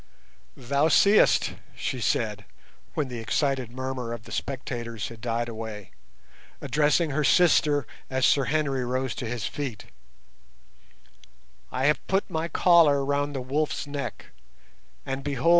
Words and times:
"Thou 0.57 0.87
seest," 0.87 1.53
she 1.75 1.99
said, 2.01 2.45
when 2.95 3.07
the 3.07 3.19
excited 3.19 3.69
murmur 3.69 4.13
of 4.13 4.23
the 4.23 4.31
spectators 4.31 5.09
had 5.09 5.21
died 5.21 5.47
away, 5.47 5.91
addressing 6.59 7.11
her 7.11 7.23
sister 7.23 7.85
as 8.09 8.25
Sir 8.25 8.45
Henry 8.45 8.83
rose 8.83 9.13
to 9.13 9.27
his 9.27 9.45
feet, 9.45 9.85
"I 11.71 11.85
have 11.85 12.03
put 12.07 12.27
my 12.31 12.47
collar 12.47 13.05
round 13.05 13.35
the 13.35 13.41
'wolf's' 13.41 13.85
neck, 13.85 14.31
and 15.05 15.23
behold! 15.23 15.49